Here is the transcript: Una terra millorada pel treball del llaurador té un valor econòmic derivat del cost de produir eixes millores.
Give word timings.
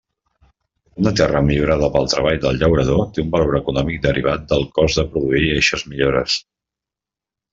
Una 1.01 1.11
terra 1.19 1.41
millorada 1.49 1.89
pel 1.97 2.07
treball 2.13 2.39
del 2.45 2.57
llaurador 2.63 3.03
té 3.17 3.21
un 3.25 3.29
valor 3.35 3.59
econòmic 3.59 4.01
derivat 4.07 4.49
del 4.53 4.65
cost 4.79 5.01
de 5.01 5.05
produir 5.13 5.43
eixes 5.59 5.87
millores. 5.91 6.39